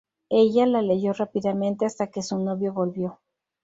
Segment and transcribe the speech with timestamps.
[0.31, 3.19] Ella la leyó rápidamente hasta que su novio volvió.